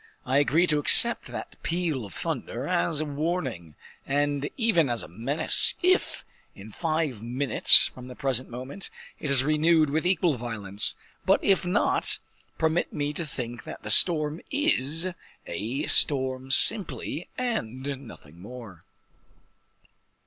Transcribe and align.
"I 0.25 0.39
agree 0.39 0.65
to 0.65 0.79
accept 0.79 1.27
that 1.27 1.61
peal 1.61 2.05
of 2.05 2.13
thunder 2.15 2.65
as 2.67 3.01
a 3.01 3.05
warning, 3.05 3.75
and 4.03 4.49
even 4.57 4.89
as 4.89 5.03
a 5.03 5.07
menace, 5.07 5.75
if, 5.83 6.25
in 6.55 6.71
five 6.71 7.21
minutes 7.21 7.85
from 7.85 8.07
the 8.07 8.15
present 8.15 8.49
moment, 8.49 8.89
it 9.19 9.29
is 9.29 9.43
renewed 9.43 9.91
with 9.91 10.03
equal 10.07 10.33
violence; 10.37 10.95
but 11.23 11.43
if 11.43 11.67
not, 11.67 12.17
permit 12.57 12.91
me 12.91 13.13
to 13.13 13.27
think 13.27 13.63
that 13.65 13.83
the 13.83 13.91
storm 13.91 14.41
is 14.49 15.07
a 15.45 15.85
storm 15.85 16.49
simply, 16.49 17.29
and 17.37 18.01
nothing 18.07 18.39
more." 18.41 18.83